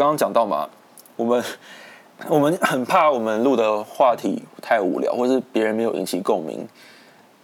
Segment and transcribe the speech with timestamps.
[0.00, 0.66] 刚刚讲到嘛，
[1.14, 1.44] 我们
[2.26, 6.66] 我们很怕我们录的话题太无聊，或是别人没有引起共鸣。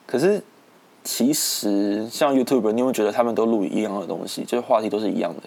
[0.07, 0.43] 可是
[1.05, 5.43] 其实像 YouTube，你会觉得他们都录一样的东西，就是话题都是一样的，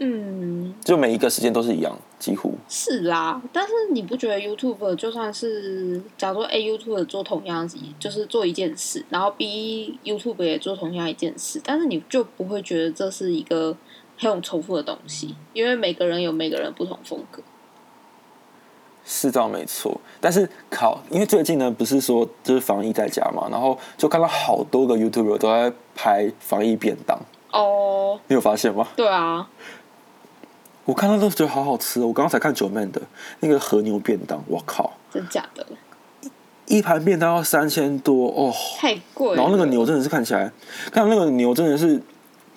[0.00, 2.54] 嗯，就每一个时间都是一样，几乎。
[2.68, 13.76] 是啦，但是你不觉得 YouTube 就算是假如说 A YouTube 做同样子，就是做一件事，然后 B YouTube 也做同样一件事，但是你就不会觉得这是一个
[14.18, 17.42] 很有重复的东西，因为每个人有每个人不同风格。
[19.06, 27.20] 是这样没错，但是考，因为最近呢，不是说就是防疫在家嘛，然后就看到好多个 YouTuber 都在拍防疫便当，
[27.52, 28.88] 哦，你有发现吗？
[28.96, 29.46] 对啊，
[30.86, 32.06] 我看到都觉得好好吃哦。
[32.06, 33.02] 我刚刚才看九妹的
[33.40, 35.66] 那个和牛便当，我靠，真假的
[36.64, 39.34] 一盘便当要三千多哦，太贵了。
[39.36, 40.50] 然后那个牛真的是看起来，
[40.90, 42.02] 看那个牛真的是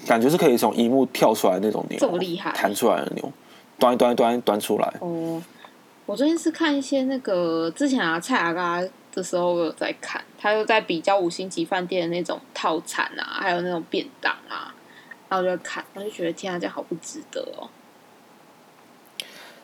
[0.06, 3.32] 感觉是可以从荧幕跳出来那种牛，这么厉害弹出来的牛，
[3.80, 4.94] 端一端一端端出来。
[5.00, 5.42] 哦，
[6.06, 8.82] 我最近是看一些那个之前啊蔡阿嘎
[9.12, 14.74] 的时候，我有在看，他又在比较五星级饭店的那种套餐啊，还有那种便当啊，
[15.28, 17.68] 然后我就看，我就觉得天啊，这样好不值得哦。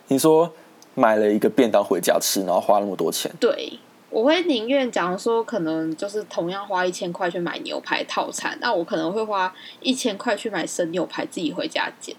[0.07, 0.51] 你说
[0.95, 3.79] 买了一个便当回家吃，然后花那么多钱，对，
[4.13, 12.15] 我会宁愿假如说，可能就是同样花一千块去买牛排套餐，那我可能会花一千块去买生牛排自己回家煎。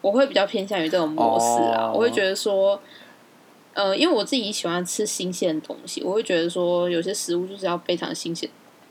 [0.00, 2.82] 我会比较偏向于这种模式啊，哦我会觉得说，
[3.72, 8.50] 呃，因为我自己喜欢吃新鲜的东西，我会觉得说，有些食物就是要非常新鲜，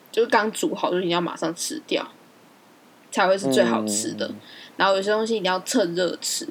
[0.09, 2.07] 就是刚煮好就一定要马上吃掉，
[3.11, 4.25] 才会是最好吃的。
[4.29, 4.35] 嗯
[4.77, 6.47] 然后有些东西一定要趁热吃，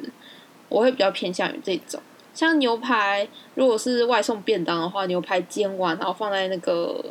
[0.69, 2.01] 我会比较偏向于这种。
[2.35, 7.03] 像牛排，如果是外送便当的话，牛排煎完然后放在那个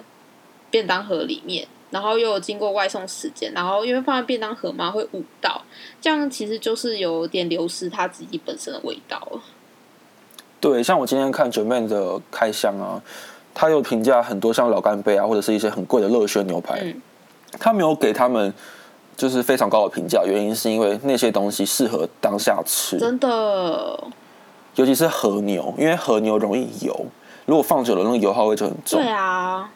[0.70, 5.62] 便当盒里面，然后又有经过外送时间，然后因为放在便当盒嘛会捂到，
[6.02, 9.42] 这样其实就是有点流失它自己本身的味道了。
[10.60, 13.02] 对，像我今天看九妹的开箱啊，
[13.54, 17.02] 他有评价很多像老干杯啊，或者是一些很贵的热轩牛排，嗯
[17.60, 18.52] 他没有给他们
[19.16, 24.04] 就是非常高的评价，原因是因为那些东西适合当下吃，真的，
[24.76, 27.06] 尤其是和牛，因为和牛容易油，
[27.46, 29.10] 如果放久了，那个油耗味就很重对。
[29.10, 29.72] 啊。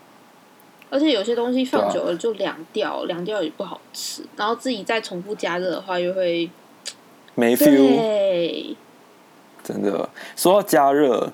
[0.89, 4.23] 而且有些东西放久了就凉掉，凉掉也不好吃。
[4.37, 6.49] 然后自己再重复加热的话，又会
[7.35, 8.75] 没 feel，对
[9.63, 10.09] 真的。
[10.37, 11.29] 说到加热，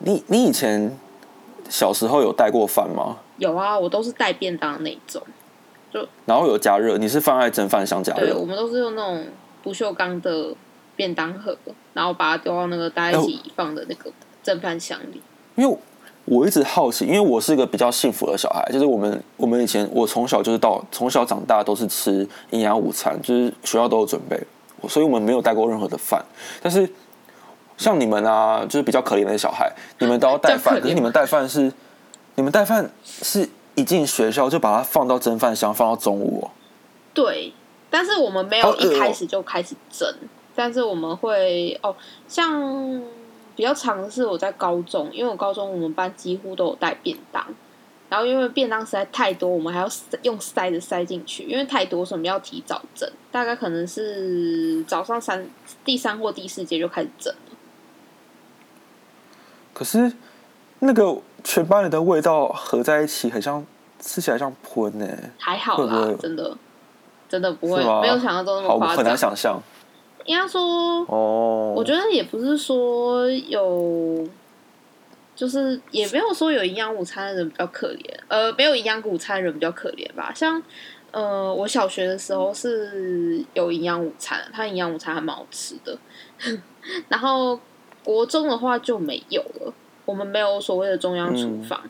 [0.00, 0.94] 你你以前
[1.70, 3.16] 小时候有带过饭吗？
[3.38, 5.22] 有啊，我都是带便当的那种。
[6.26, 8.44] 然后有加热，你是放在蒸饭箱加热对，热我？
[8.44, 9.26] 们都是用那种
[9.62, 10.54] 不锈钢的
[11.00, 11.56] 便当盒，
[11.94, 14.10] 然后把它丢到那个大家一起放的那个
[14.42, 15.22] 蒸饭箱里。
[15.54, 15.78] 因为
[16.26, 24.38] 我一直好奇，因为我是一个比较幸福的小孩，就是我们我们以前我从小就是到从小长大都是吃营养午餐，就是学校都有准备，
[24.86, 26.22] 所以我们没有带过任何的饭。
[26.60, 26.86] 但是
[27.78, 31.72] 像你们啊，就是比较可怜的小孩，你们都要带饭，可是你们带饭是
[32.34, 36.50] 你们带饭是一进学校就把它放到蒸饭箱，放到中午哦。
[37.14, 37.54] 对，
[37.88, 40.14] 但是我们没有一开始就开始蒸，
[40.60, 41.96] 但是我们会哦，
[42.28, 43.02] 像
[43.56, 47.42] 比较长的是我在高中，因为我高中我们班几乎都有带便当。
[48.10, 55.46] 然后因为便当实在太多，我们还要塞用塞子塞进去，因为太多，所以我们要提早整，大概可能是早上三
[55.82, 57.56] 第三或第四节就开始整了。
[59.72, 60.12] 可是
[60.80, 63.64] 那个全班人的味道合在一起，很像
[64.00, 65.06] 吃起来像喷呢、
[65.38, 66.56] 还好啦，会不会真的
[67.28, 67.76] 真的不会？
[68.02, 69.16] 没有想象中那好，么夸张很难。
[69.16, 69.62] 想象
[70.30, 71.74] 应该说，哦。
[71.76, 74.24] 我觉得也不是说有，
[75.34, 80.32] 就是也没有说有营养午餐的人比较可怜，呃，没有营养午餐的人比较可怜吧。
[80.32, 80.62] 像
[81.10, 85.98] 呃，我小学的时候是有营养午餐，它营养午餐还蛮好吃的。
[87.08, 87.58] 然后
[88.04, 89.74] 国中的话就没有了，
[90.04, 91.82] 我们没有所谓的中央厨房。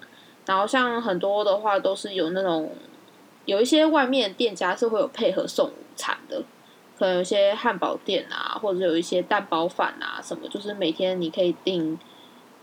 [0.47, 2.72] 然后像很多的话都是有那种，
[3.45, 6.43] 有一些外面店家是会有配合送午餐的。
[7.01, 11.99] 可能有一些汉堡店啊，或者有一些蛋包饭啊什么，就是每天你可以订，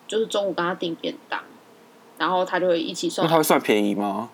[0.07, 1.41] 就是中午跟他订便当，
[2.19, 4.29] 然后他就会一起送那，他会算便宜吗？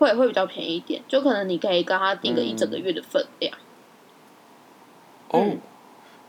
[0.00, 3.56] 会会比较便宜一点，就可能你可以跟他订个一整个月的分量，
[5.28, 5.60] 哦，嗯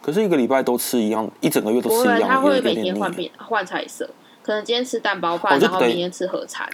[0.04, 4.08] 可是一个礼拜都吃一样，一整个月都，吃一样，他会每天换腻便换菜色，
[4.44, 6.70] 可能今天吃蛋包饭，然后明天吃合餐，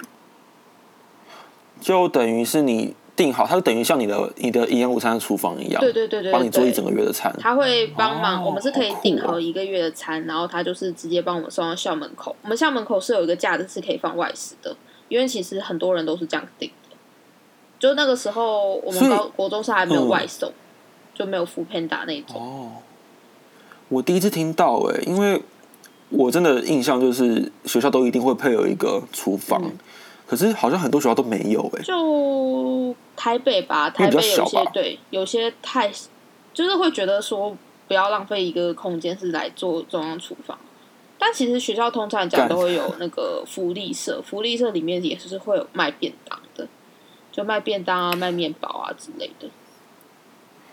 [1.80, 7.32] 就等于是你订好，它就等于像你的你的营养午餐的厨房一样，对对对帮你做一整个月的餐。
[7.40, 12.36] 他会帮忙，哦我们是可以订哦好一个月的餐，然后他就是直接帮我们送到校门口。
[12.42, 14.76] 我们校门口是有一个架子是可以放外食的，
[15.08, 16.96] 因为其实很多人都是这样订的。
[17.78, 20.52] 就那个时候，我们高国中是还没有嗯外送，
[21.14, 22.36] 就没有福片打那种。
[22.42, 22.72] 哦，
[23.90, 25.40] 我第一次听到哎、因为
[26.10, 29.72] 我真的印象就是学校都一定会配有一个厨房，嗯
[30.32, 35.92] 可是好像很多学校都没有哎、就台北吧，台北有些对，有些太
[36.54, 37.54] 就是会觉得说
[37.86, 40.58] 不要浪费一个空间是来做中央厨房，
[41.20, 46.66] 但其实学校通常讲都会有那个福利社，福利社里面也是会有卖便当的，
[47.30, 49.50] 就卖便当啊、卖面包啊之类的。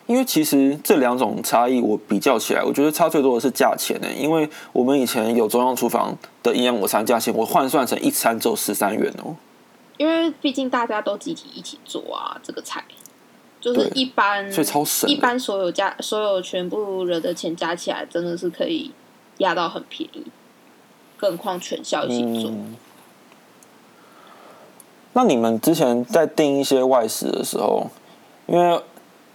[0.07, 9.35] 因为其实这两种差异，我比较起来，我觉得差最多的是价钱呢、因为我们以前有中央厨房的营养午餐价钱，我换算成一餐只有十三元哦、
[9.99, 12.83] 因为毕竟大家都集体一起做啊，这个菜
[13.61, 18.93] 就是一般，所以超省一般所有加所有全部人的钱加起来，真的是可以
[19.39, 20.25] 压到很便宜，
[21.17, 22.51] 更何况全校一起做。
[22.51, 22.77] 嗯。
[25.15, 27.89] 那你们之前在订一些外食的时候，
[28.47, 28.81] 因为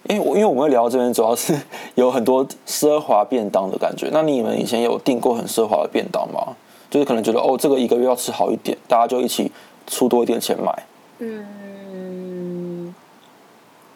[0.08, 1.60] 因为我因为我们会聊到这边，主要是
[1.96, 4.10] 有很多奢华便当的感觉。
[4.14, 6.56] 那你们以前有订过很奢华的便当吗？
[6.90, 9.52] 就是可能觉得哦，这个一个月要吃好一点，大家就一起
[9.88, 10.86] 出多一点钱买，
[11.20, 12.94] 嗯，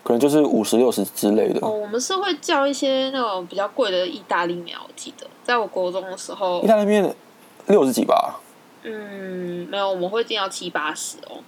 [0.03, 1.59] 可能就是五十六十之类的。
[1.65, 5.27] 哦，我们是会叫一些那种比较贵的意大利面，我记得。
[5.43, 6.61] 在我国中的时候。
[6.61, 7.15] 意，大利面
[7.67, 8.39] 六十几吧，
[8.83, 11.39] 嗯，没有，我们会订到七八十哦，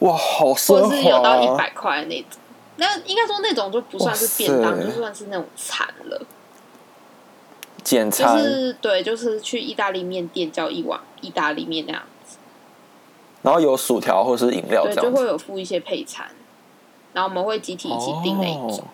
[0.00, 1.56] 哇，好或奢者是有到一华、啊！
[1.58, 2.40] 百块的那种。
[2.76, 6.18] 那应该说那种就不算是便当，就算是那种餐了。
[6.18, 6.24] 就
[7.84, 12.02] 简餐，是对，就是去意大利面店叫一碗意大利面那样。
[12.02, 12.08] 子，
[13.44, 15.16] 然后有薯条或是饮料对，这样子。
[15.16, 16.26] 就会有附一些配餐，
[17.12, 18.78] 然后我们会集体一起订那一种。
[18.78, 18.88] 哦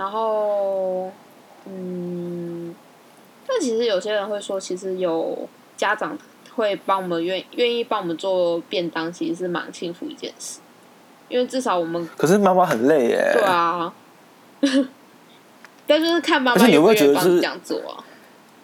[0.00, 1.12] 然后，
[1.66, 2.74] 嗯，
[3.46, 5.46] 但其实有些人会说，其实有
[5.76, 6.16] 家长
[6.54, 10.60] 会帮我们愿愿意帮我们做便当，其实是蛮幸福一件事，
[11.28, 13.30] 因为至少我们可是妈妈很累耶。
[13.34, 13.92] 对啊。
[15.86, 18.02] 但就是看妈妈愿不觉得是这样做啊？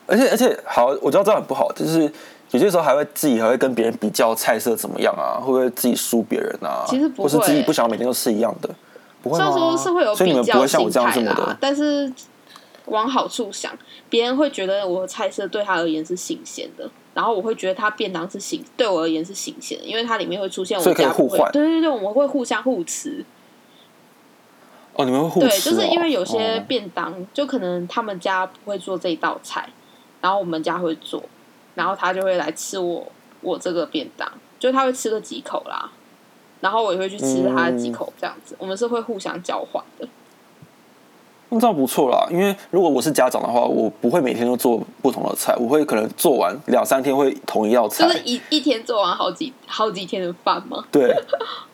[0.07, 2.11] 而且而且好，我知道这样很不好，就是
[2.53, 6.85] 有些时候还会自己还会跟别人比较菜色怎么样啊，会不会自己输别人啊？
[6.87, 8.69] 其实不会或是自己不想每天都吃一样的，
[9.23, 9.51] 不会吗？
[9.51, 12.13] 虽然说是会有所以你们不比较会像我么的，但是
[12.87, 13.73] 往好处想，
[14.09, 23.25] 别人会觉得我的菜色对他而言是新鲜的，然后我会觉得他便当是新，对我而言是新鲜的，因为它里面会出现我所以可以家互换会对对对，我们会互相互吃。
[24.95, 29.69] 哦，你们会互对，吃、哦，就是因为有些哦便当，就可能他们家不会做这一道菜，
[30.21, 31.23] 然后我们家会做，
[31.77, 33.07] 然后他就会来吃我
[33.41, 34.29] 我这个便当，
[34.59, 35.89] 就他会吃个几口啦，
[36.61, 40.09] 然后我也会去吃他的几口，这样子，我们是会互相交换的。
[41.49, 42.27] 那这样不错啦。
[42.29, 50.85] 因为如果我是家长的话，我不会每天都做不同的菜，我会可能做完两三天会同一道菜，就是一一天做完好几好几天的饭吗？
[50.91, 51.15] 对，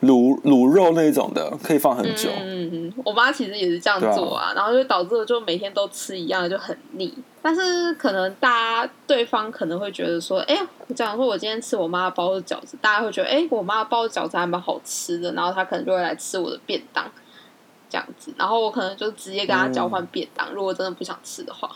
[0.03, 2.29] 卤卤肉那种的可以放很久。
[2.39, 7.11] 嗯嗯嗯，我妈其实也是这样做啊，然后就导致了就每天都吃一样的就很腻。
[7.45, 10.57] 但是可能大家对方可能会觉得说，哎、
[10.87, 17.03] 我讲说我今天吃我妈包的饺子，大家会觉得，哎、我妈包的饺子还蛮好吃的，然后他可能就会来吃我的便当，
[17.89, 21.69] 这样子，然后我可能就直接跟他交换便当，如果真的不想吃的话。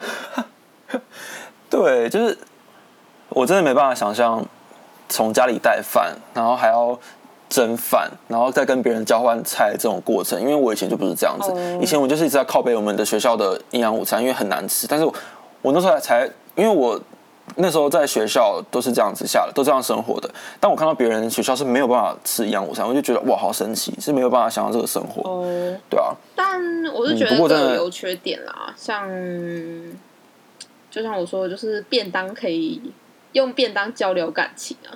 [1.70, 2.36] 对，就是
[3.28, 4.44] 我真的没办法想象
[5.08, 6.98] 从家里带饭，然后还要
[7.50, 10.40] 蒸饭，然后再跟别人交换菜这种过程。
[10.40, 14.86] 因为我以前就不是这样子，哦以前我就是一直在靠背我们的学校的营养午餐，因为很难吃。
[14.86, 15.12] 但是我
[15.60, 16.98] 我那时候才，因为我
[17.56, 20.30] 那时候在学校都是这样子下的，都这样生活的。
[20.60, 26.14] 但我看到别人学校是没有办法吃营养午餐，我就觉得哇，好神奇，是没有办法想象这个生活，哦，对啊。
[26.36, 26.60] 但
[26.94, 29.08] 我是觉得有缺点啦，像
[30.88, 32.80] 就像我说的，就是便当可以
[33.32, 34.94] 用便当交流感情啊。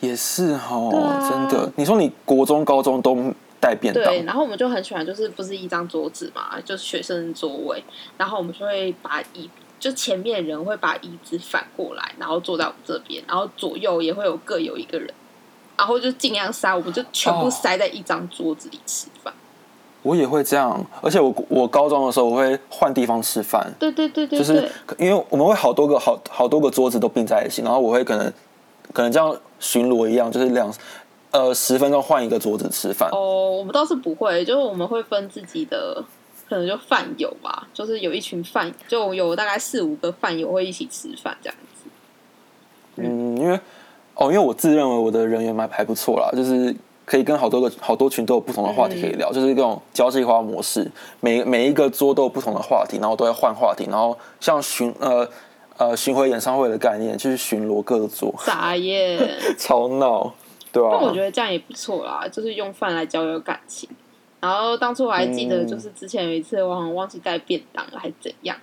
[0.00, 1.70] 也是哦，啊真的。
[1.76, 3.16] 你说你国中、高中都
[3.60, 7.82] 带便当，对，然后我们就很喜欢，就是不是一张桌子嘛，就是学生座位，
[8.16, 15.12] 然后我们就会把椅，就前面人会把椅子反过来，然后坐在我们这边，然后左右也会有各有一个人，
[15.76, 19.32] 然后就尽量塞，我们就全部哦塞在一张桌子里吃饭。
[20.02, 24.66] 我也会这样，而且我我高中的时候我会换地方吃饭，对对对对就是，
[24.96, 28.32] 因为我们会好多个好好多个桌子都并在一起，然后我会可能
[28.92, 30.72] 可能这样巡逻一样，就是两
[31.30, 33.08] 呃十分钟换一个桌子吃饭。
[33.12, 36.02] 哦，我们倒是不会，就是我们会分自己的，
[36.48, 41.90] 可能就饭友吧，就是有一群饭，就有大概四五个饭友会一起吃饭这样子。
[42.96, 43.58] 嗯，因为
[44.14, 46.74] 哦，因为我自认为我的人缘蛮还不错啦，就是
[47.06, 55.26] 可以跟好多个好多群都有不同的话题可以聊，就是这种交际花模式，每每一个桌都有不同的话题，然后都要换话题，然后像巡呃
[55.80, 59.18] 呃巡回演唱会的概念，就是巡逻各个桌，傻耶！
[59.56, 60.30] 超闹，
[60.70, 60.90] 对啊。
[60.92, 63.88] 但我觉得这样也不错啦，就是用饭来交流感情。
[64.40, 68.54] 然后当初我还记得，就是之前有一次我好像忘记带便当了，还是怎样，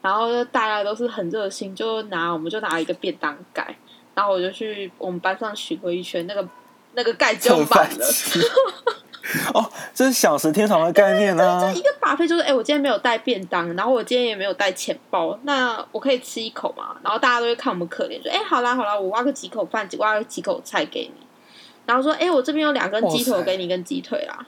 [0.00, 3.76] 然后大家都是很热心，就拿我们就拿了一个便当盖，
[4.14, 6.48] 然后我就去我们班上巡回一圈，那个
[6.94, 8.06] 那个盖就满了。
[9.52, 11.70] 哦，这是小食天堂的概念啊！
[11.72, 16.96] 一个把费就是，哎，我今天没有带便当，然后我今天也没有带钱包，那我可以吃一口嘛？
[17.02, 21.26] 然后大家都会看我们可怜，说，哎，好啦好啦，我挖个几口饭，挖个几口菜给你，
[21.86, 24.46] 然后说，哎，我这边有两根鸡腿给你，跟鸡腿啦。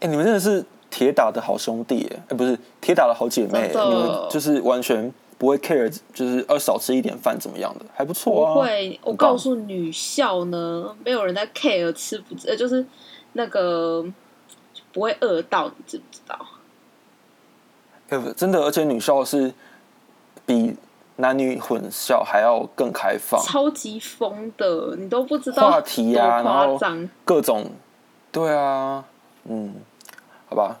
[0.00, 8.54] 哎，你们真的是铁打的好兄弟，哎，不是铁打的好姐妹，你们就是完全不会 care，就是呃少吃一点饭怎么样的，还不错啊。
[8.54, 12.84] 不会，我告诉女校呢，没有人在 care 吃不吃，就是
[13.34, 14.04] 那个
[14.92, 16.38] 不会饿到，你知不知道？
[18.08, 19.52] 哎，真的，而且女校是
[20.44, 20.76] 比
[21.16, 26.78] 男女混校还要更开放，超级疯的，你都不知道话题啊，然后
[27.24, 27.70] 各种，
[28.30, 29.04] 对啊。
[29.48, 29.76] 嗯，
[30.48, 30.80] 好吧，